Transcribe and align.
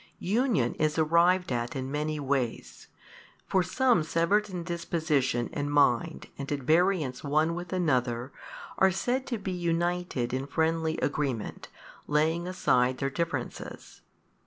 Union 0.17 0.73
is 0.79 0.97
arrived 0.97 1.51
at 1.51 1.75
in 1.75 1.91
many 1.91 2.19
ways: 2.19 2.87
for 3.45 3.61
some 3.61 4.01
severed 4.01 4.49
in 4.49 4.63
disposition 4.63 5.47
and 5.53 5.71
mind 5.71 6.27
and 6.39 6.51
at 6.51 6.61
variance 6.63 7.23
one 7.23 7.53
with 7.53 7.71
another 7.71 8.31
are 8.79 8.89
said 8.89 9.27
to 9.27 9.37
be 9.37 9.51
united 9.51 10.33
in 10.33 10.47
friendly 10.47 10.97
agreement, 11.03 11.67
laying 12.07 12.47
aside 12.47 12.97
their 12.97 13.11
differences. 13.11 14.01